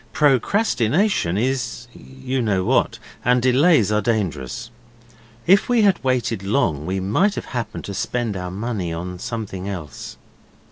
Procrastination 0.13 1.37
is 1.37 1.85
you 1.93 2.41
know 2.41 2.63
what 2.63 2.97
and 3.23 3.39
delays 3.39 3.91
are 3.91 4.01
dangerous. 4.01 4.71
If 5.45 5.69
we 5.69 5.83
had 5.83 6.03
waited 6.03 6.41
long 6.41 6.87
we 6.87 6.99
might 6.99 7.35
have 7.35 7.45
happened 7.53 7.83
to 7.85 7.93
spend 7.93 8.35
our 8.35 8.49
money 8.49 8.91
on 8.91 9.19
something 9.19 9.69
else. 9.69 10.17